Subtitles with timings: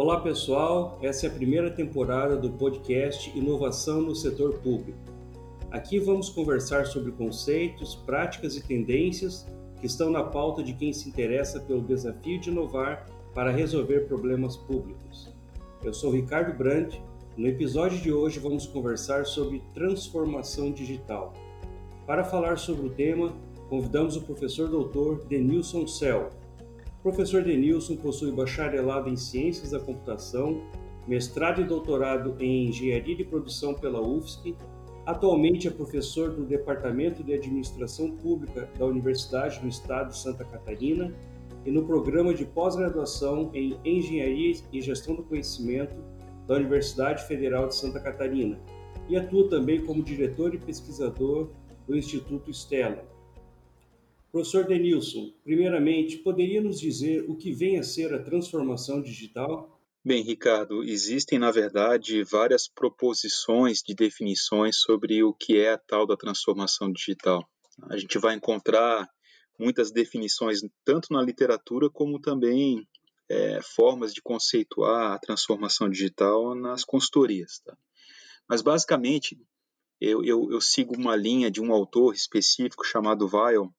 [0.00, 4.96] Olá pessoal, essa é a primeira temporada do podcast Inovação no Setor Público.
[5.72, 9.44] Aqui vamos conversar sobre conceitos, práticas e tendências
[9.80, 14.56] que estão na pauta de quem se interessa pelo desafio de inovar para resolver problemas
[14.56, 15.34] públicos.
[15.82, 17.02] Eu sou Ricardo Brandt.
[17.36, 21.34] No episódio de hoje vamos conversar sobre transformação digital.
[22.06, 23.32] Para falar sobre o tema,
[23.68, 26.30] convidamos o professor doutor Denilson Cell.
[26.98, 30.60] O professor Denilson possui bacharelado em Ciências da Computação,
[31.06, 34.56] mestrado e doutorado em Engenharia de Produção pela UFSC.
[35.06, 41.14] Atualmente é professor do Departamento de Administração Pública da Universidade do Estado de Santa Catarina
[41.64, 45.94] e no programa de pós-graduação em Engenharia e Gestão do Conhecimento
[46.48, 48.58] da Universidade Federal de Santa Catarina
[49.08, 51.48] e atua também como diretor e pesquisador
[51.86, 53.04] do Instituto Stella.
[54.30, 59.80] Professor Denilson, primeiramente, poderia nos dizer o que vem a ser a transformação digital?
[60.04, 66.06] Bem, Ricardo, existem, na verdade, várias proposições de definições sobre o que é a tal
[66.06, 67.48] da transformação digital.
[67.90, 69.08] A gente vai encontrar
[69.58, 72.86] muitas definições, tanto na literatura como também
[73.28, 77.60] é, formas de conceituar a transformação digital nas consultorias.
[77.64, 77.76] Tá?
[78.48, 79.38] Mas, basicamente,
[80.00, 83.72] eu, eu, eu, sigo uma linha de um autor específico chamado Weil,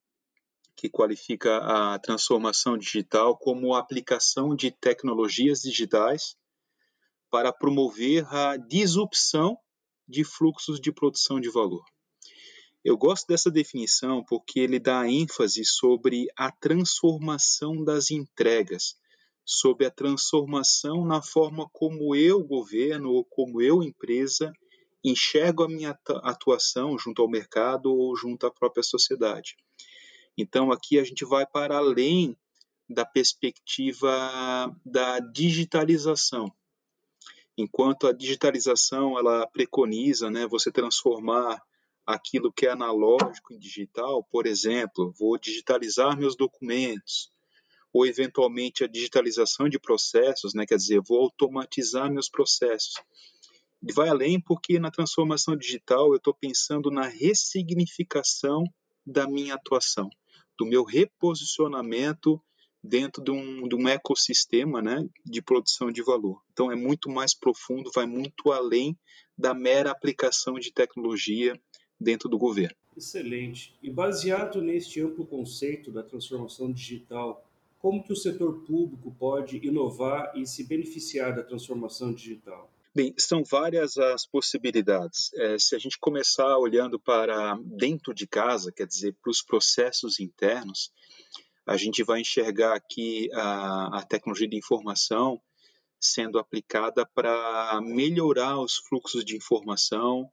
[0.79, 6.37] que qualifica a transformação digital como a aplicação de tecnologias digitais
[7.29, 9.57] para promover a disrupção
[10.07, 11.83] de fluxos de produção de valor.
[12.81, 18.95] Eu gosto dessa definição porque ele dá ênfase sobre a transformação das entregas,
[19.45, 24.53] sobre a transformação na forma como eu, governo, ou como eu, empresa,
[25.03, 29.57] enxergo a minha atuação junto ao mercado ou junto à própria sociedade.
[30.41, 32.33] Então, aqui a gente vai para além
[32.89, 36.49] da perspectiva da digitalização.
[37.57, 41.61] Enquanto a digitalização ela preconiza, né, você transformar
[42.05, 47.29] aquilo que é analógico em digital, por exemplo, vou digitalizar meus documentos,
[47.91, 50.65] ou eventualmente a digitalização de processos, né?
[50.65, 52.93] quer dizer, vou automatizar meus processos.
[53.83, 58.63] Ele vai além porque na transformação digital eu estou pensando na ressignificação
[59.05, 60.09] da minha atuação,
[60.59, 62.41] do meu reposicionamento
[62.83, 66.41] dentro de um, de um ecossistema né, de produção de valor.
[66.51, 68.97] Então é muito mais profundo, vai muito além
[69.37, 71.59] da mera aplicação de tecnologia
[71.99, 72.75] dentro do governo.
[72.95, 73.73] Excelente.
[73.81, 77.45] E baseado neste amplo conceito da transformação digital,
[77.79, 82.69] como que o setor público pode inovar e se beneficiar da transformação digital?
[82.93, 85.31] Bem, são várias as possibilidades.
[85.35, 90.19] É, se a gente começar olhando para dentro de casa, quer dizer, para os processos
[90.19, 90.91] internos,
[91.67, 95.39] a gente vai enxergar aqui a, a tecnologia de informação
[95.99, 100.27] sendo aplicada para melhorar os fluxos de informação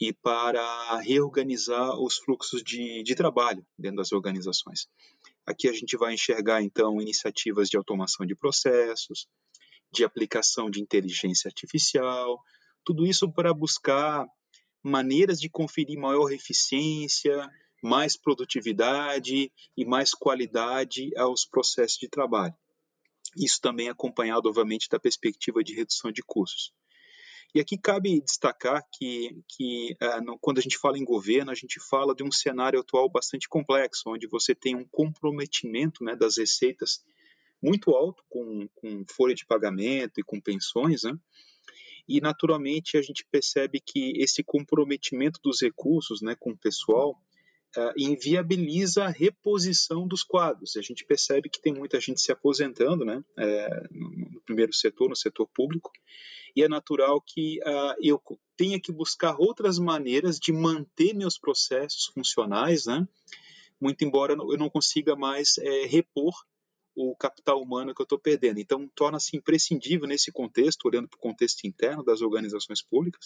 [0.00, 4.88] e para reorganizar os fluxos de, de trabalho dentro das organizações.
[5.44, 9.26] Aqui a gente vai enxergar, então, iniciativas de automação de processos,
[9.98, 12.40] de aplicação de inteligência artificial,
[12.84, 14.26] tudo isso para buscar
[14.82, 17.48] maneiras de conferir maior eficiência,
[17.82, 22.54] mais produtividade e mais qualidade aos processos de trabalho.
[23.36, 26.72] Isso também acompanhado, obviamente, da perspectiva de redução de custos.
[27.54, 31.80] E aqui cabe destacar que, que no, quando a gente fala em governo, a gente
[31.80, 37.02] fala de um cenário atual bastante complexo, onde você tem um comprometimento né, das receitas
[37.62, 41.16] muito alto com, com folha de pagamento e com pensões, né?
[42.08, 47.20] E naturalmente a gente percebe que esse comprometimento dos recursos, né, com o pessoal,
[47.76, 50.76] uh, inviabiliza a reposição dos quadros.
[50.76, 55.16] A gente percebe que tem muita gente se aposentando, né, é, no primeiro setor, no
[55.16, 55.92] setor público,
[56.56, 58.20] e é natural que uh, eu
[58.56, 63.06] tenha que buscar outras maneiras de manter meus processos funcionais, né,
[63.78, 66.34] muito embora eu não consiga mais é, repor
[67.00, 68.58] o capital humano que eu estou perdendo.
[68.58, 73.24] Então, torna-se imprescindível nesse contexto, olhando para o contexto interno das organizações públicas,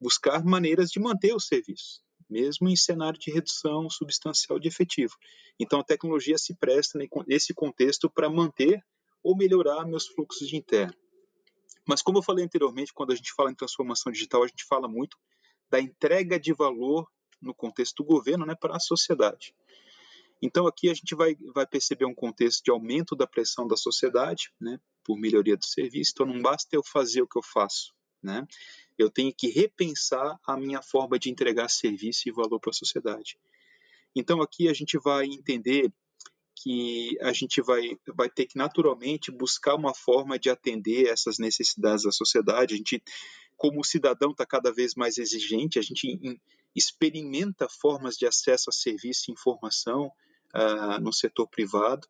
[0.00, 5.14] buscar maneiras de manter os serviços mesmo em cenário de redução substancial de efetivo.
[5.58, 8.80] Então, a tecnologia se presta nesse contexto para manter
[9.22, 10.94] ou melhorar meus fluxos de interno.
[11.86, 14.86] Mas, como eu falei anteriormente, quando a gente fala em transformação digital, a gente fala
[14.86, 15.18] muito
[15.68, 17.10] da entrega de valor
[17.42, 19.52] no contexto do governo né, para a sociedade.
[20.42, 24.50] Então, aqui a gente vai, vai perceber um contexto de aumento da pressão da sociedade
[24.60, 26.12] né, por melhoria do serviço.
[26.14, 27.92] Então, não basta eu fazer o que eu faço,
[28.22, 28.46] né?
[28.98, 33.38] Eu tenho que repensar a minha forma de entregar serviço e valor para a sociedade.
[34.14, 35.92] Então aqui a gente vai entender
[36.56, 42.04] que a gente vai, vai ter que naturalmente buscar uma forma de atender essas necessidades
[42.04, 42.74] da sociedade.
[42.74, 43.02] A gente,
[43.56, 46.38] como cidadão, está cada vez mais exigente, a gente
[46.74, 50.12] experimenta formas de acesso a serviço e informação
[50.54, 52.06] uh, no setor privado.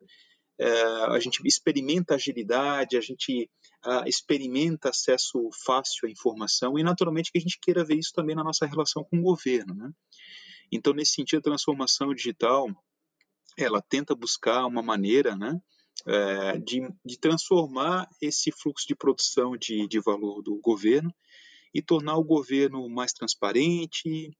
[0.59, 3.49] Uh, a gente experimenta agilidade, a gente
[3.85, 8.35] uh, experimenta acesso fácil à informação e, naturalmente, que a gente queira ver isso também
[8.35, 9.73] na nossa relação com o governo.
[9.73, 9.91] Né?
[10.71, 12.67] Então, nesse sentido, a transformação digital
[13.57, 15.59] ela tenta buscar uma maneira né,
[16.05, 21.13] é, de, de, transformar esse fluxo de produção de, de valor do governo
[21.73, 24.31] e tornar o governo mais transparente,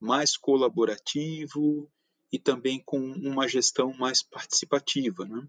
[0.00, 1.90] mais colaborativo
[2.32, 5.24] e também com uma gestão mais participativa.
[5.24, 5.46] Né?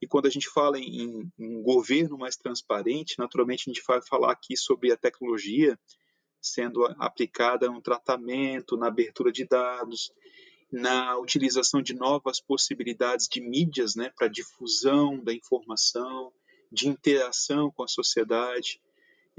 [0.00, 4.32] E quando a gente fala em, em, governo mais transparente, naturalmente a gente vai falar
[4.32, 5.78] aqui sobre a tecnologia
[6.40, 10.10] sendo aplicada no tratamento, na abertura de dados,
[10.72, 16.32] na utilização de novas possibilidades de mídias né, para difusão da informação,
[16.72, 18.80] de interação com a sociedade.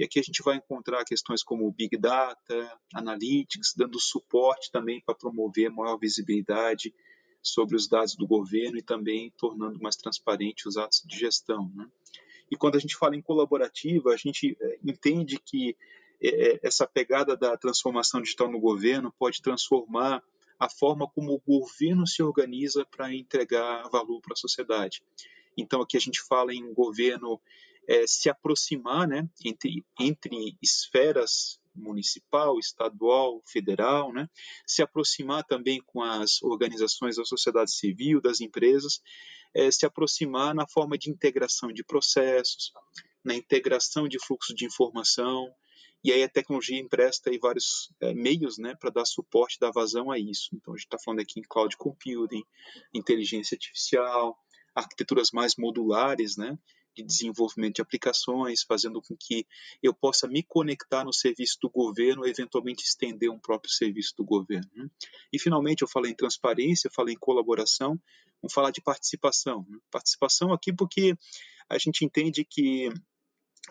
[0.01, 5.13] E aqui a gente vai encontrar questões como Big Data, Analytics, dando suporte também para
[5.13, 6.91] promover maior visibilidade
[7.39, 11.71] sobre os dados do governo e também tornando mais transparente os atos de gestão.
[11.75, 11.87] Né?
[12.49, 15.77] E quando a gente fala em colaborativa, a gente eh, entende que
[16.19, 20.23] eh, essa pegada da transformação digital no governo pode transformar
[20.59, 25.03] a forma como o governo se organiza para entregar valor para a sociedade.
[25.55, 27.39] Então, aqui a gente fala em governo
[27.91, 34.29] é, se aproximar né, entre, entre esferas municipal, estadual, federal, né,
[34.65, 39.01] se aproximar também com as organizações da sociedade civil, das empresas,
[39.53, 42.71] é, se aproximar na forma de integração de processos,
[43.23, 45.53] na integração de fluxo de informação,
[46.03, 50.09] e aí a tecnologia empresta aí vários é, meios né, para dar suporte, dar vazão
[50.09, 50.49] a isso.
[50.53, 52.43] Então a gente está falando aqui em cloud computing,
[52.93, 54.37] inteligência artificial,
[54.73, 56.57] arquiteturas mais modulares, né,
[56.95, 59.45] de desenvolvimento de aplicações, fazendo com que
[59.81, 64.69] eu possa me conectar no serviço do governo, eventualmente estender um próprio serviço do governo.
[64.75, 64.89] Né?
[65.31, 67.99] E finalmente eu falei em transparência, falei em colaboração,
[68.41, 69.65] vamos falar de participação.
[69.69, 69.77] Né?
[69.89, 71.15] Participação aqui porque
[71.69, 72.89] a gente entende que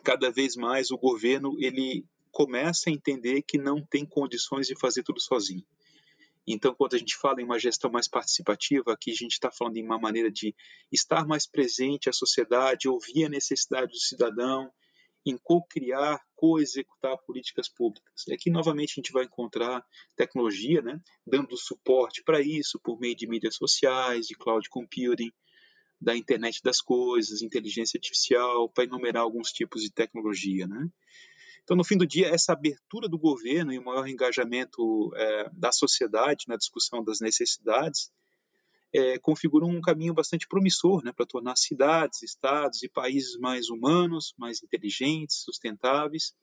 [0.02, 5.02] cada vez mais o governo ele começa a entender que não tem condições de fazer
[5.02, 5.64] tudo sozinho.
[6.46, 9.76] Então, quando a gente fala em uma gestão mais participativa, aqui a gente está falando
[9.76, 10.54] em uma maneira de
[10.90, 14.70] estar mais presente à sociedade, ouvir a necessidade do cidadão,
[15.24, 18.26] em co-criar, co-executar políticas públicas.
[18.26, 19.84] E aqui, novamente, a gente vai encontrar
[20.16, 25.30] tecnologia, né, dando suporte para isso por meio de mídias sociais, de cloud computing,
[26.00, 30.88] da internet das coisas, inteligência artificial, para enumerar alguns tipos de tecnologia, né?
[31.70, 35.70] Então, no fim do dia, essa abertura do governo e o maior engajamento é, da
[35.70, 38.10] sociedade na discussão das necessidades
[38.92, 44.34] é, configuram um caminho bastante promissor né, para tornar cidades, estados e países mais humanos,
[44.36, 46.34] mais inteligentes, sustentáveis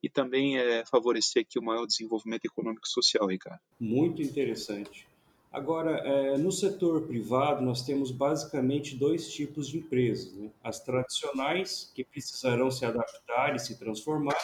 [0.00, 3.60] e também é, favorecer aqui o maior desenvolvimento econômico e social, Ricardo.
[3.80, 5.07] Muito interessante.
[5.50, 10.50] Agora, é, no setor privado, nós temos basicamente dois tipos de empresas: né?
[10.62, 14.36] as tradicionais, que precisarão se adaptar e se transformar,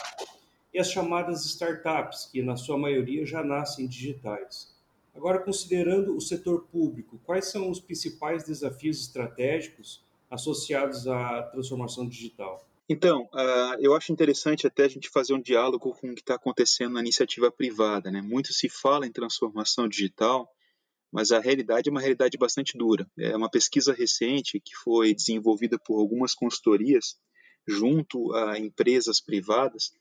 [0.73, 4.73] e as chamadas startups, que na sua maioria já nascem digitais.
[5.15, 12.67] Agora, considerando o setor público, quais são os principais desafios estratégicos associados à transformação digital?
[12.89, 16.35] Então, uh, eu acho interessante até a gente fazer um diálogo com o que está
[16.35, 18.11] acontecendo na iniciativa privada.
[18.11, 18.21] Né?
[18.21, 20.51] Muito se fala em transformação digital,
[21.15, 23.09] mas a realidade é uma realidade bastante dura.
[23.17, 27.17] É uma pesquisa recente que foi desenvolvida por algumas consultorias
[27.65, 29.93] junto a empresas privadas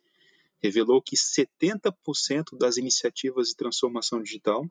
[0.60, 4.68] revelou que 70% das iniciativas de transformação digital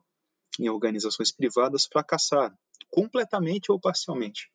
[0.60, 2.54] em organizações privadas fracassaram,
[2.90, 4.52] completamente ou parcialmente.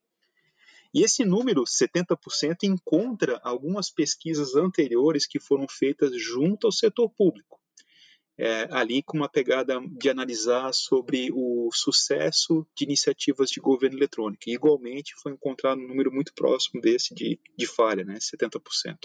[0.93, 7.58] E esse número, 70%, encontra algumas pesquisas anteriores que foram feitas junto ao setor público
[8.39, 14.43] é, ali com uma pegada de analisar sobre o sucesso de iniciativas de governo eletrônico.
[14.47, 18.97] E, igualmente, foi encontrado um número muito próximo desse de, de falha, né, 70%.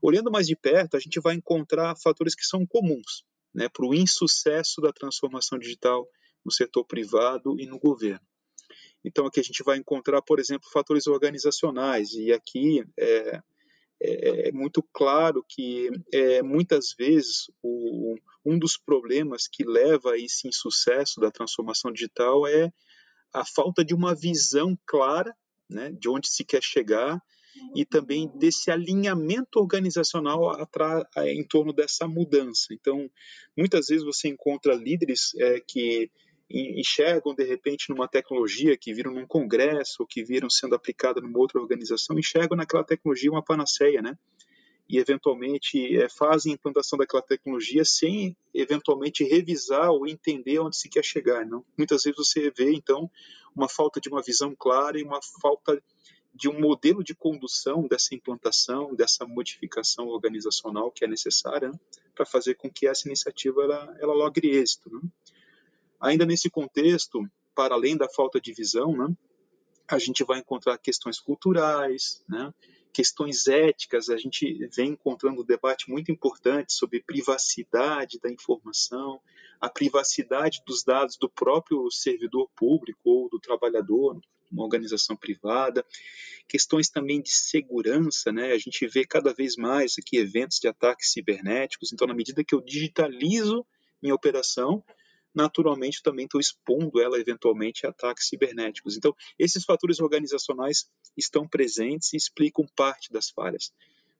[0.00, 3.92] Olhando mais de perto, a gente vai encontrar fatores que são comuns né, para o
[3.92, 6.08] insucesso da transformação digital
[6.44, 8.24] no setor privado e no governo.
[9.04, 13.42] Então, aqui a gente vai encontrar, por exemplo, fatores organizacionais, e aqui é,
[14.00, 20.18] é, é muito claro que é, muitas vezes o, um dos problemas que leva a
[20.18, 22.72] esse insucesso da transformação digital é
[23.32, 25.34] a falta de uma visão clara
[25.68, 27.20] né, de onde se quer chegar
[27.74, 30.52] e também desse alinhamento organizacional
[31.26, 32.68] em torno dessa mudança.
[32.72, 33.10] Então,
[33.56, 36.10] muitas vezes você encontra líderes é, que
[36.50, 41.38] enxergam de repente numa tecnologia que viram num congresso ou que viram sendo aplicada numa
[41.38, 44.16] outra organização, enxergam naquela tecnologia uma panaceia, né?
[44.88, 50.88] E eventualmente é, fazem a implantação daquela tecnologia sem eventualmente revisar ou entender onde se
[50.88, 51.62] quer chegar, não?
[51.76, 53.10] Muitas vezes você vê então
[53.54, 55.82] uma falta de uma visão clara e uma falta
[56.34, 61.78] de um modelo de condução dessa implantação, dessa modificação organizacional que é necessária né,
[62.14, 64.88] para fazer com que essa iniciativa ela, ela logre êxito.
[64.90, 65.00] Né?
[66.00, 67.20] Ainda nesse contexto,
[67.54, 69.14] para além da falta de visão, né,
[69.88, 72.52] a gente vai encontrar questões culturais, né,
[72.92, 79.20] questões éticas, a gente vem encontrando um debate muito importante sobre privacidade da informação,
[79.60, 85.84] a privacidade dos dados do próprio servidor público ou do trabalhador, uma organização privada,
[86.48, 88.52] questões também de segurança, né?
[88.52, 92.54] A gente vê cada vez mais aqui eventos de ataques cibernéticos, então na medida que
[92.54, 93.66] eu digitalizo
[94.02, 94.82] minha operação,
[95.38, 98.96] naturalmente também estou expondo ela eventualmente a ataques cibernéticos.
[98.96, 103.72] Então, esses fatores organizacionais estão presentes e explicam parte das falhas.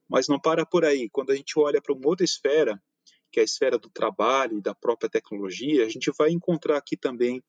[0.08, 1.10] Mas não para por aí.
[1.10, 2.80] Quando a gente olha para uma outra esfera,
[3.32, 6.96] que é a esfera do trabalho e da própria tecnologia, a gente vai encontrar aqui
[6.96, 7.42] também,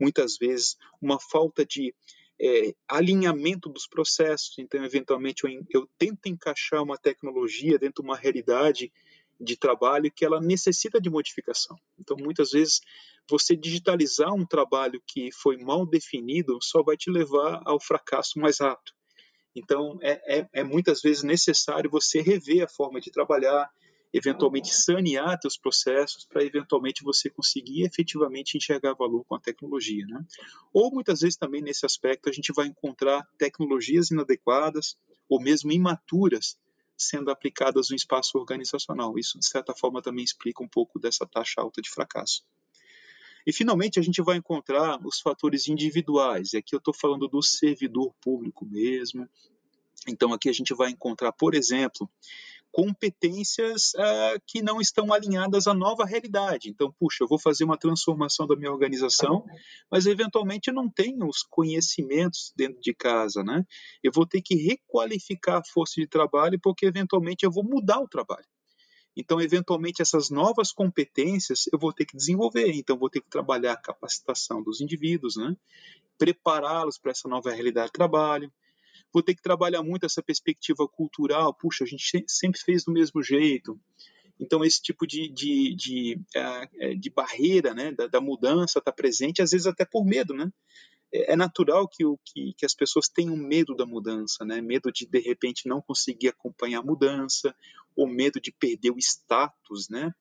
[0.00, 1.92] muitas vezes, uma falta de
[2.40, 4.56] é, alinhamento dos processos.
[4.56, 8.92] Então, eventualmente, eu, eu tento encaixar uma tecnologia dentro de uma realidade
[9.40, 11.78] de trabalho que ela necessita de modificação.
[11.98, 12.80] Então, muitas vezes,
[13.28, 18.60] você digitalizar um trabalho que foi mal definido só vai te levar ao fracasso mais
[18.60, 18.92] rápido.
[19.54, 23.70] Então, é, é, é muitas vezes necessário você rever a forma de trabalhar,
[24.12, 30.22] eventualmente sanear seus processos para eventualmente você conseguir efetivamente enxergar valor com a tecnologia, né?
[30.72, 34.96] Ou muitas vezes também nesse aspecto a gente vai encontrar tecnologias inadequadas
[35.28, 36.58] ou mesmo imaturas
[36.96, 39.18] sendo aplicadas no espaço organizacional.
[39.18, 42.42] Isso, de certa forma, também explica um pouco dessa taxa alta de fracasso.
[43.46, 47.42] E, finalmente, a gente vai encontrar os fatores individuais, e aqui eu estou falando do
[47.42, 49.28] servidor público mesmo.
[50.08, 52.10] Então, aqui a gente vai encontrar, por exemplo,
[52.76, 56.68] competências uh, que não estão alinhadas à nova realidade.
[56.68, 59.46] Então, puxa, eu vou fazer uma transformação da minha organização,
[59.90, 63.64] mas eventualmente eu não tenho os conhecimentos dentro de casa, né?
[64.02, 68.08] Eu vou ter que requalificar a força de trabalho porque eventualmente eu vou mudar o
[68.08, 68.44] trabalho.
[69.16, 72.70] Então, eventualmente, essas novas competências eu vou ter que desenvolver.
[72.72, 75.56] Então, vou ter que trabalhar a capacitação dos indivíduos, né?
[76.18, 78.52] prepará-los para essa nova realidade de trabalho,
[79.12, 81.54] vou ter que trabalhar muito essa perspectiva cultural.
[81.54, 83.78] Puxa, a gente sempre fez do mesmo jeito.
[84.38, 88.92] Então, esse tipo de, de, de, é, é, de barreira né, da, da mudança está
[88.92, 90.34] presente, às vezes até por medo.
[90.34, 90.50] Né?
[91.16, 94.60] É, é natural que, o, que, que as pessoas tenham medo da mudança, né?
[94.60, 97.54] medo de, de repente, não conseguir acompanhar a mudança,
[97.94, 100.12] ou medo de perder o status, né?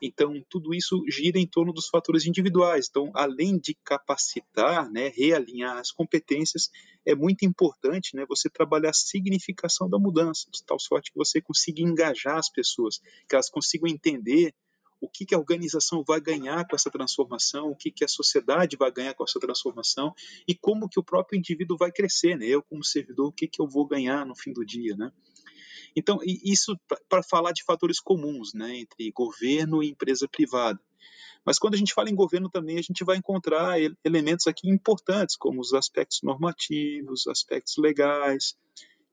[0.00, 2.86] Então, tudo isso gira em torno dos fatores individuais.
[2.88, 6.70] Então, além de capacitar, né, realinhar as competências,
[7.04, 11.40] é muito importante né, você trabalhar a significação da mudança, de tal sorte que você
[11.40, 14.54] consiga engajar as pessoas, que elas consigam entender
[15.00, 18.76] o que, que a organização vai ganhar com essa transformação, o que, que a sociedade
[18.76, 20.14] vai ganhar com essa transformação
[20.46, 22.46] e como que o próprio indivíduo vai crescer, né?
[22.46, 25.12] Eu como servidor, o que, que eu vou ganhar no fim do dia, né?
[25.96, 26.78] Então, isso
[27.08, 30.78] para falar de fatores comuns né, entre governo e empresa privada.
[31.44, 35.36] Mas quando a gente fala em governo também, a gente vai encontrar elementos aqui importantes,
[35.36, 38.54] como os aspectos normativos, aspectos legais,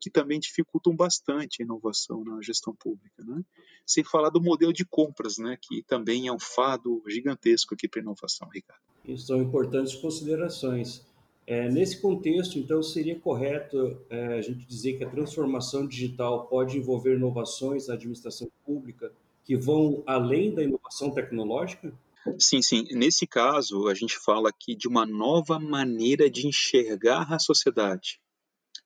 [0.05, 3.23] que também dificultam bastante a inovação na gestão pública.
[3.23, 3.41] Né?
[3.83, 8.01] Sem falar do modelo de compras, né, que também é um fado gigantesco aqui para
[8.01, 8.83] a inovação, Ricardo.
[9.03, 11.03] Isso são importantes considerações.
[11.47, 16.77] É, nesse contexto, então, seria correto é, a gente dizer que a transformação digital pode
[16.77, 19.11] envolver inovações na administração pública
[19.43, 21.91] que vão além da inovação tecnológica?
[22.37, 22.85] Sim, sim.
[22.91, 28.19] Nesse caso, a gente fala aqui de uma nova maneira de enxergar a sociedade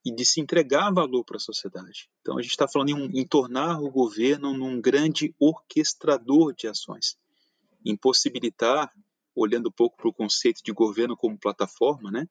[0.09, 2.09] e de se entregar valor para a sociedade.
[2.21, 7.15] Então, a gente está falando em, em tornar o governo num grande orquestrador de ações,
[7.85, 8.91] em possibilitar
[9.35, 12.27] olhando um pouco para o conceito de governo como plataforma, né,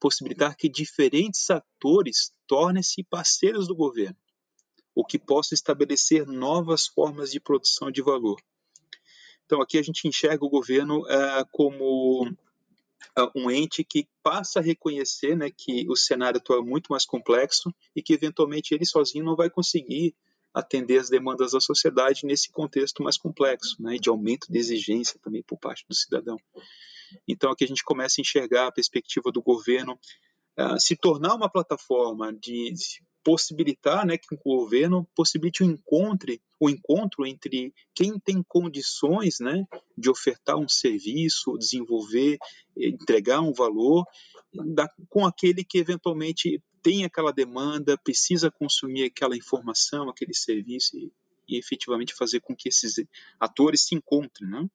[0.00, 4.16] possibilitar que diferentes atores tornem-se parceiros do governo,
[4.94, 8.40] o que possa estabelecer novas formas de produção de valor.
[9.44, 12.34] Então, aqui a gente enxerga o governo uh, como
[13.34, 17.72] um ente que passa a reconhecer né, que o cenário atual é muito mais complexo
[17.94, 20.14] e que, eventualmente, ele sozinho não vai conseguir
[20.54, 25.42] atender as demandas da sociedade nesse contexto mais complexo, né, de aumento de exigência também
[25.42, 26.36] por parte do cidadão.
[27.26, 29.98] Então aqui a gente começa a enxergar a perspectiva do governo
[30.58, 32.72] uh, se tornar uma plataforma de
[33.24, 39.64] possibilitar né, que o governo possibilite o encontro, o encontro entre quem tem condições né,
[39.96, 42.38] de ofertar um serviço, desenvolver,
[42.76, 44.04] entregar um valor,
[44.52, 51.12] da, com aquele que eventualmente tem aquela demanda, precisa consumir aquela informação, aquele serviço e,
[51.48, 52.94] e efetivamente fazer com que esses
[53.38, 54.48] atores se encontrem.
[54.48, 54.66] Né?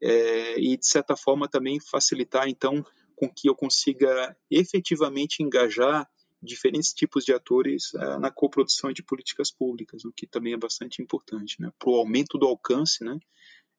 [0.00, 2.84] É, e, de certa forma, também facilitar, então,
[3.14, 6.08] com que eu consiga efetivamente engajar
[6.42, 11.02] diferentes tipos de atores uh, na coprodução de políticas públicas, o que também é bastante
[11.02, 13.18] importante, né, para o aumento do alcance, né,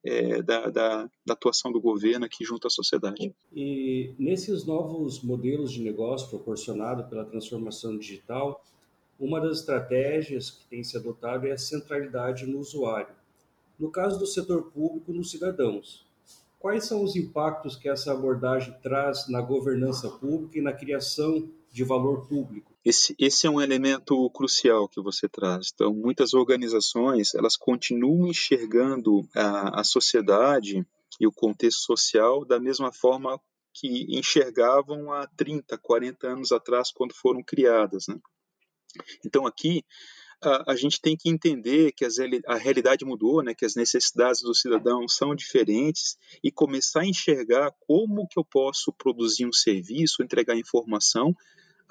[0.04, 3.34] é, da, da, da, atuação do governo aqui junto à sociedade.
[3.52, 8.64] E nesses novos modelos de negócio proporcionados pela transformação digital,
[9.18, 13.14] uma das estratégias que tem se adotado é a centralidade no usuário.
[13.78, 16.06] No caso do setor público, nos cidadãos.
[16.58, 21.84] Quais são os impactos que essa abordagem traz na governança pública e na criação de
[21.84, 22.74] valor público?
[22.84, 25.70] Esse, esse é um elemento crucial que você traz.
[25.72, 30.84] Então, muitas organizações elas continuam enxergando a, a sociedade
[31.20, 33.40] e o contexto social da mesma forma
[33.72, 38.06] que enxergavam há 30, 40 anos atrás, quando foram criadas.
[38.08, 38.18] Né?
[39.24, 39.84] Então, aqui,
[40.42, 44.42] a, a, gente tem que entender que as, a realidade mudou, né, que as necessidades
[44.42, 50.22] do cidadão são diferentes e começar a enxergar como que eu posso produzir um serviço,
[50.22, 51.34] entregar informação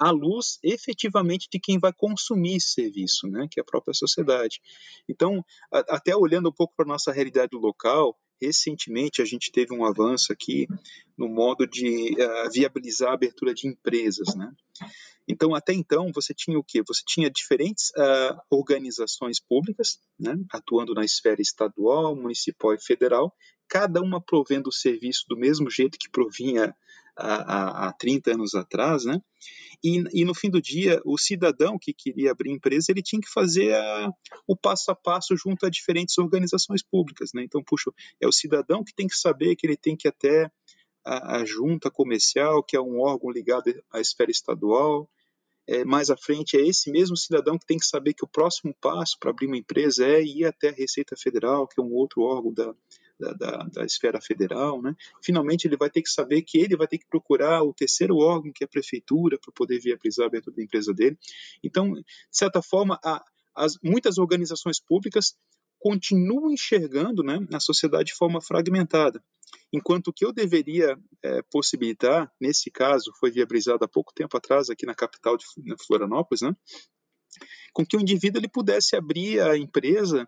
[0.00, 4.60] à luz efetivamente de quem vai consumir esse serviço, né, que é a própria sociedade.
[5.06, 9.74] Então, a, até olhando um pouco para a nossa realidade local, recentemente a gente teve
[9.74, 10.66] um avanço aqui
[11.16, 14.50] no modo de uh, viabilizar a abertura de empresas, né?
[15.28, 16.82] Então, até então, você tinha o quê?
[16.88, 23.32] Você tinha diferentes uh, organizações públicas, né, atuando na esfera estadual, municipal e federal,
[23.68, 26.74] cada uma provendo o serviço do mesmo jeito que provinha
[27.20, 29.20] há, há 30 anos atrás, né?
[29.82, 33.30] E, e, no fim do dia, o cidadão que queria abrir empresa, ele tinha que
[33.30, 34.10] fazer a,
[34.46, 37.42] o passo a passo junto a diferentes organizações públicas, né?
[37.42, 40.50] Então, puxa, é o cidadão que tem que saber que ele tem que até
[41.04, 45.08] a, a junta comercial, que é um órgão ligado à esfera estadual,
[45.66, 48.74] é, mais à frente, é esse mesmo cidadão que tem que saber que o próximo
[48.80, 52.22] passo para abrir uma empresa é ir até a Receita Federal, que é um outro
[52.22, 52.74] órgão da,
[53.20, 54.80] da, da, da, esfera federal.
[54.80, 54.94] Né?
[55.22, 58.52] Finalmente, ele vai ter que saber que ele vai ter que procurar o terceiro órgão,
[58.52, 61.18] que é a prefeitura, para poder viabilizar a abertura da empresa dele.
[61.62, 63.22] Então, de certa forma, a,
[63.54, 65.36] as, muitas organizações públicas
[65.78, 69.22] continuam enxergando né, a sociedade de forma fragmentada.
[69.72, 74.68] Enquanto o que eu deveria é, possibilitar, nesse caso, foi viabilizado há pouco tempo atrás
[74.68, 75.44] aqui na capital de
[75.86, 76.54] Florianópolis, né,
[77.72, 80.26] com que o indivíduo ele pudesse abrir a empresa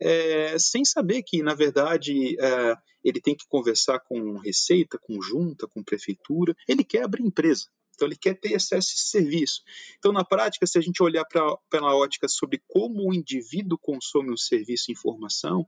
[0.00, 5.66] é, sem saber que, na verdade, é, ele tem que conversar com receita, com junta,
[5.68, 6.54] com prefeitura.
[6.68, 7.66] Ele quer abrir empresa.
[7.94, 9.62] Então, ele quer ter acesso a esse serviço.
[9.98, 14.32] Então, na prática, se a gente olhar para pela ótica sobre como o indivíduo consome
[14.32, 15.66] um serviço e informação,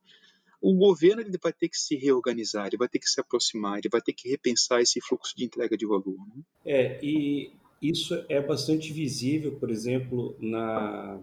[0.61, 3.89] o governo ele vai ter que se reorganizar, ele vai ter que se aproximar, ele
[3.89, 6.17] vai ter que repensar esse fluxo de entrega de valor.
[6.35, 6.43] Né?
[6.65, 11.21] É, e isso é bastante visível, por exemplo, na,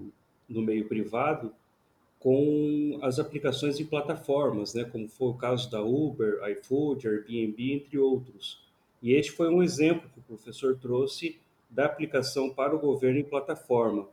[0.48, 1.54] no meio privado,
[2.24, 7.98] com as aplicações em plataformas, né, como foi o caso da Uber, iFood, Airbnb, entre
[7.98, 8.64] outros.
[9.02, 11.38] E este foi um exemplo que o professor trouxe
[11.70, 14.08] da aplicação para o governo em plataforma.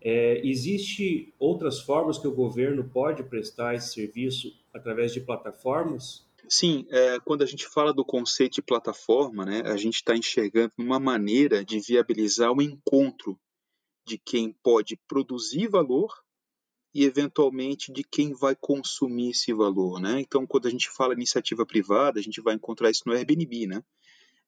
[0.00, 6.26] É, existe outras formas que o governo pode prestar esse serviço através de plataformas?
[6.48, 10.72] Sim, é, quando a gente fala do conceito de plataforma, né, a gente está enxergando
[10.78, 13.38] uma maneira de viabilizar o encontro
[14.06, 16.10] de quem pode produzir valor
[16.94, 20.00] e, eventualmente, de quem vai consumir esse valor.
[20.00, 20.20] Né?
[20.20, 23.66] Então, quando a gente fala iniciativa privada, a gente vai encontrar isso no Airbnb.
[23.66, 23.82] Né?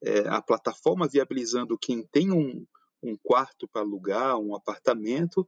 [0.02, 2.66] É, a plataforma viabilizando quem tem um,
[3.02, 5.46] um quarto para alugar, um apartamento,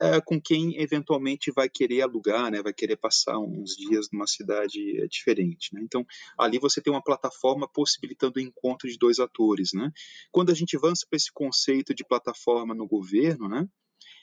[0.00, 5.00] é, com quem eventualmente vai querer alugar, né, vai querer passar uns dias numa cidade
[5.00, 5.72] é, diferente.
[5.72, 5.80] Né?
[5.82, 6.04] Então,
[6.38, 9.70] ali você tem uma plataforma possibilitando o encontro de dois atores.
[9.72, 9.90] Né?
[10.32, 13.68] Quando a gente avança para esse conceito de plataforma no governo, né,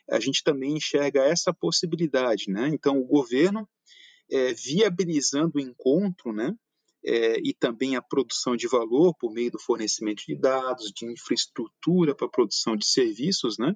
[0.10, 2.46] a gente também enxerga essa possibilidade.
[2.50, 2.70] Né?
[2.70, 3.68] Então, o governo
[4.32, 6.54] é, viabilizando o encontro, né,
[7.06, 12.16] é, e também a produção de valor por meio do fornecimento de dados, de infraestrutura
[12.16, 13.76] para a produção de serviços, né,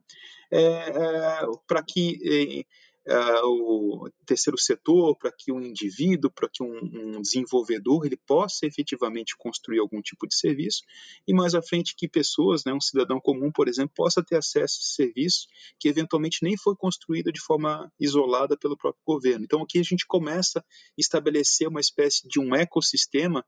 [0.52, 2.66] é, é para que
[3.08, 6.78] uh, o terceiro setor, para que um indivíduo, para que um,
[7.18, 10.82] um, desenvolvedor ele possa efetivamente construir algum tipo de serviço
[11.28, 14.60] e mais à frente que pessoas, né, um cidadão comum, por exemplo, possa ter acesso
[14.60, 15.48] a esse serviço
[15.80, 19.46] que eventualmente nem foi construído de forma isolada pelo próprio governo.
[19.46, 20.64] Então aqui a gente começa a
[20.98, 23.44] estabelecer uma espécie de um ecossistema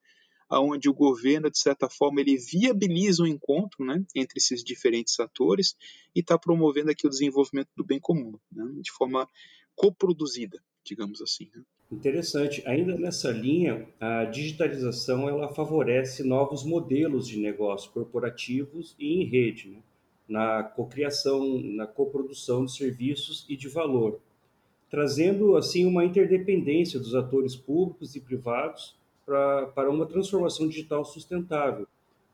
[0.50, 5.20] aonde o governo, de certa forma, ele viabiliza o um encontro né, entre esses diferentes
[5.20, 5.76] atores
[6.16, 9.28] e está promovendo aqui o desenvolvimento do bem comum, né, de forma
[9.76, 11.50] coproduzida, digamos assim.
[11.56, 11.62] Né.
[11.92, 12.62] Interessante.
[12.68, 19.70] Ainda nessa linha, a digitalização ela favorece novos modelos de negócio corporativos e em rede,
[19.70, 19.82] né?
[20.28, 24.20] na cocriação, na coprodução de serviços e de valor,
[24.88, 28.99] trazendo assim uma interdependência dos atores públicos e privados
[29.30, 31.88] pra, para uma transformação digital sustentável.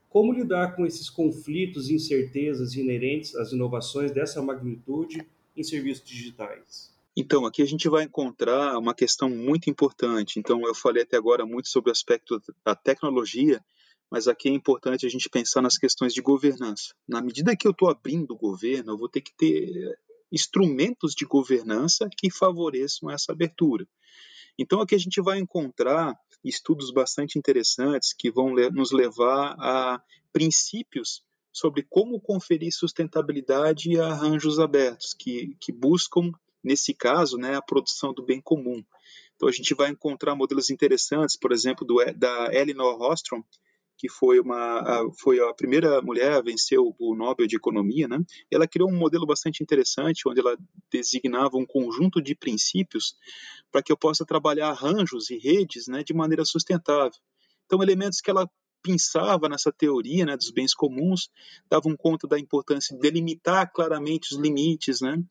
[0.08, 5.28] Como lidar com esses conflitos e incertezas inerentes às inovações dessa magnitude
[5.58, 6.96] em serviços digitais?
[7.18, 10.40] Então, aqui a gente vai encontrar uma questão muito importante.
[10.40, 13.62] Então, eu falei até agora muito sobre o aspecto da tecnologia,
[14.10, 16.94] mas aqui é importante a gente pensar nas questões de governança.
[17.06, 20.00] Na medida que eu estou abrindo o governo, eu vou ter que ter
[20.32, 23.86] instrumentos de governança que favoreçam essa abertura.
[24.58, 26.18] Então, aqui a gente vai encontrar
[26.50, 34.60] estudos bastante interessantes que vão nos levar a princípios sobre como conferir sustentabilidade a arranjos
[34.60, 36.32] abertos, que, que buscam
[36.64, 38.84] nesse caso, né, a produção do bem comum.
[39.36, 43.44] Então a gente vai encontrar modelos interessantes, por exemplo, do, da Elinor Ostrom,
[43.98, 48.08] que foi uma a, foi a primeira mulher a vencer o, o, Nobel de Economia,
[48.08, 48.20] né?
[48.52, 50.58] Ela criou um modelo bastante interessante, onde ela
[50.92, 53.16] designava um conjunto de princípios
[53.76, 57.20] para que eu possa trabalhar arranjos e redes, né, de maneira sustentável.
[57.66, 58.50] Então elementos que ela
[58.82, 61.30] pensava nessa teoria né, dos bens comuns
[61.70, 65.22] davam conta da importância de delimitar claramente os limites, né,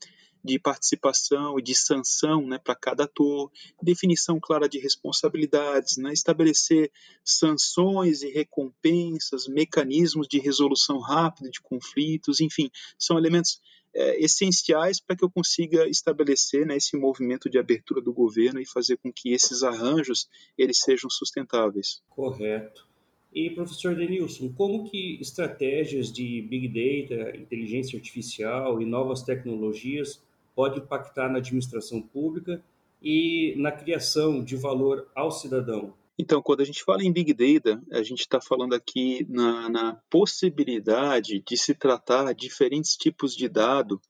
[0.44, 3.50] de participação e de sanção né, para cada ator,
[3.82, 6.92] definição clara de responsabilidades, né, estabelecer
[7.24, 13.58] sanções e recompensas, mecanismos de resolução rápida de conflitos, enfim, são elementos
[13.94, 18.66] é, essenciais para que eu consiga estabelecer né, esse movimento de abertura do governo e
[18.66, 20.28] fazer com que esses arranjos
[20.58, 22.02] eles sejam sustentáveis.
[22.10, 22.86] Correto.
[23.32, 30.22] E professor Denilson, como que estratégias de big data, inteligência artificial e novas tecnologias
[30.54, 32.62] pode impactar na administração pública
[33.02, 35.92] e na criação de valor ao cidadão.
[36.18, 39.94] Então, quando a gente fala em Big Data, a gente está falando aqui na, na,
[40.08, 44.00] possibilidade de se tratar diferentes tipos de dado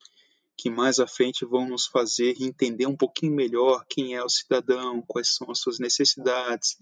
[0.57, 5.03] que mais à frente vão nos fazer entender um pouquinho melhor quem é o cidadão,
[5.07, 6.77] quais são as suas necessidades,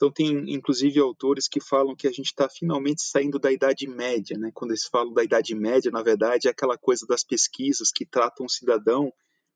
[0.00, 4.34] então, tem inclusive autores que falam que a gente está finalmente saindo da Idade Média.
[4.38, 4.50] Né?
[4.54, 8.46] Quando eles falam da Idade Média, na verdade, é aquela coisa das pesquisas que tratam
[8.46, 9.12] o cidadão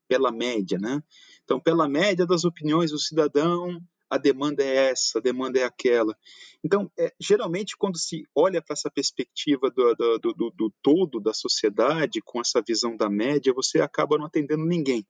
[0.07, 0.79] pela média.
[0.79, 1.03] Né?
[1.45, 3.81] Então, pela média das opiniões do cidadão,
[4.15, 6.17] a demanda é essa, a demanda é aquela.
[6.65, 11.35] Então, é, geralmente, quando se olha para essa perspectiva do, do, do, do todo da
[11.35, 15.05] sociedade, com essa visão da média, você acaba não atendendo ninguém.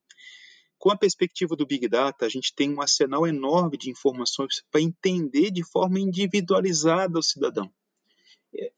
[0.79, 4.81] Com a perspectiva do Big Data, a gente tem um arsenal enorme de informações para
[4.81, 7.71] entender de forma individualizada o cidadão.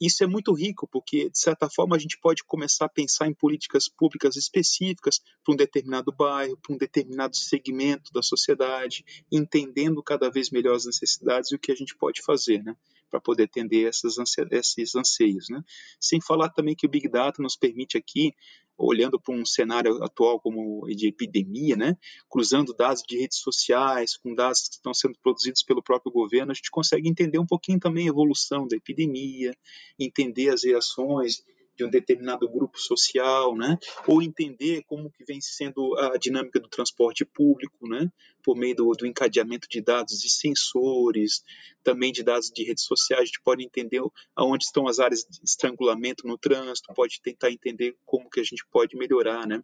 [0.00, 3.34] Isso é muito rico, porque, de certa forma, a gente pode começar a pensar em
[3.34, 10.30] políticas públicas específicas para um determinado bairro, para um determinado segmento da sociedade, entendendo cada
[10.30, 12.76] vez melhor as necessidades e o que a gente pode fazer, né?
[13.10, 14.16] Para poder atender essas
[14.50, 15.46] esses anseios.
[15.48, 15.62] Né?
[16.00, 18.32] Sem falar também que o Big Data nos permite aqui
[18.78, 21.96] olhando para um cenário atual como de epidemia, né,
[22.28, 26.54] cruzando dados de redes sociais com dados que estão sendo produzidos pelo próprio governo, a
[26.54, 29.56] gente consegue entender um pouquinho também a evolução da epidemia,
[29.98, 31.42] entender as reações
[31.76, 33.78] de um determinado grupo social, né?
[34.06, 38.10] ou entender como que vem sendo a dinâmica do transporte público, né?
[38.46, 41.42] por meio do, do encadeamento de dados de sensores,
[41.82, 44.00] também de dados de redes sociais, a gente pode entender
[44.36, 48.64] aonde estão as áreas de estrangulamento no trânsito, pode tentar entender como que a gente
[48.70, 49.60] pode melhorar, né?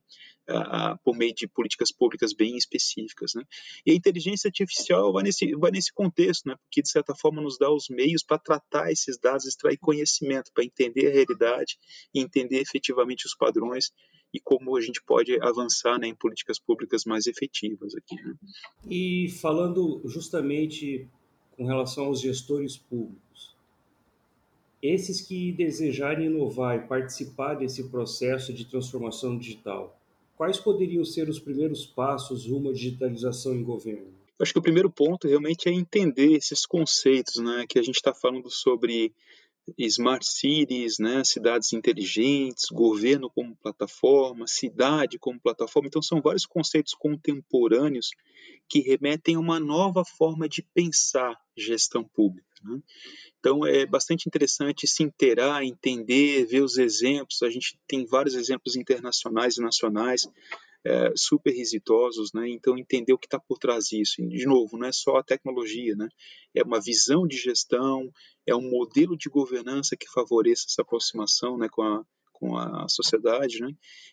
[1.04, 3.44] Por meio de políticas públicas bem específicas, né?
[3.86, 6.56] E a inteligência artificial vai nesse, vai nesse contexto, né?
[6.64, 10.64] Porque, de certa forma, nos dá os meios para tratar esses dados, extrair conhecimento, para
[10.64, 11.78] entender a realidade
[12.14, 13.92] e entender efetivamente os padrões
[14.32, 18.14] e como a gente pode avançar né, em políticas públicas mais efetivas aqui.
[18.16, 18.34] Né?
[18.88, 21.06] E falando justamente
[21.56, 23.54] com relação aos gestores públicos,
[24.82, 29.96] esses que desejarem inovar e participar desse processo de transformação digital,
[30.36, 34.12] quais poderiam ser os primeiros passos rumo à digitalização em governo?
[34.40, 38.12] Acho que o primeiro ponto realmente é entender esses conceitos, né, que a gente está
[38.12, 39.12] falando sobre
[39.78, 45.88] smart cities, né, cidades inteligentes, governo como plataforma, cidade como plataforma.
[45.88, 48.10] Então, são vários conceitos contemporâneos
[48.68, 52.46] que remetem a uma nova forma de pensar gestão pública.
[52.64, 52.80] Né?
[53.38, 57.42] Então, é bastante interessante se inteirar, entender, ver os exemplos.
[57.42, 60.28] A gente tem vários exemplos internacionais e nacionais
[60.84, 62.48] é, super exitosos, né?
[62.48, 64.20] Então entender o que está por trás disso.
[64.20, 66.08] E, de novo, não é só a tecnologia, né?
[66.54, 68.10] É uma visão de gestão,
[68.46, 72.04] é um modelo de governança que favoreça essa aproximação, né, com a
[72.42, 73.70] com a sociedade, né,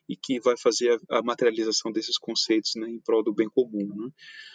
[0.08, 3.88] e que vai fazer a, a materialização desses conceitos, né, em prol do bem comum.
[3.88, 4.12] Né.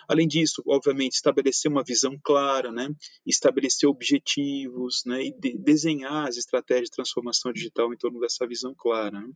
[0.08, 2.88] Além disso, obviamente, estabelecer uma visão clara, né,
[3.26, 8.72] estabelecer objetivos, né, e de, desenhar as estratégias de transformação digital em torno dessa visão
[8.78, 9.20] clara.
[9.20, 9.32] Né.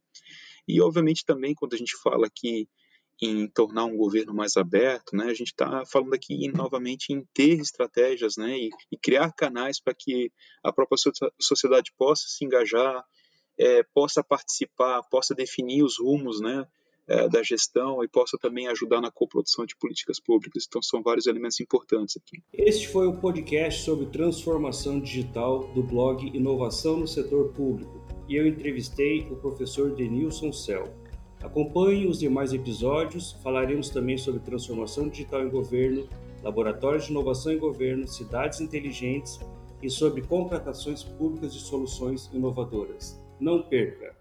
[0.69, 2.69] E, obviamente, também quando a gente fala aqui
[3.21, 5.25] em tornar um governo mais aberto, né?
[5.25, 8.57] A gente está falando aqui novamente em ter estratégias, né?
[8.57, 10.31] E, e criar canais para que
[10.63, 10.99] a própria
[11.41, 13.05] sociedade possa se engajar,
[13.59, 16.67] é, possa participar, possa definir os rumos, né?
[17.09, 20.67] É, da gestão e possa também ajudar na coprodução de políticas públicas.
[20.69, 22.43] Então, são vários elementos importantes aqui.
[22.53, 28.47] Este foi o podcast sobre transformação digital do blog Inovação no Setor Público e eu
[28.47, 30.85] entrevistei o professor Denilson Cel.
[31.43, 36.09] Acompanhe os demais episódios, falaremos também sobre transformação digital em governo,
[36.43, 39.41] laboratórios de inovação em governo, cidades inteligentes
[39.83, 43.23] e sobre contratações públicas de soluções inovadoras.
[43.41, 44.18] Não perca!